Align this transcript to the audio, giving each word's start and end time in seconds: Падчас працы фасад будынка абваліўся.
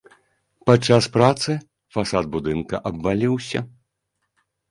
Падчас 0.69 1.03
працы 1.17 1.51
фасад 1.97 2.25
будынка 2.35 2.75
абваліўся. 2.91 3.59